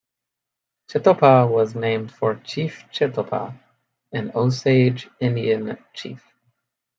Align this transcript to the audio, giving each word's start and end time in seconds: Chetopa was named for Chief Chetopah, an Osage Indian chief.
Chetopa 0.89 1.47
was 1.47 1.75
named 1.75 2.11
for 2.11 2.33
Chief 2.37 2.85
Chetopah, 2.91 3.55
an 4.11 4.31
Osage 4.35 5.07
Indian 5.21 5.77
chief. 5.93 6.23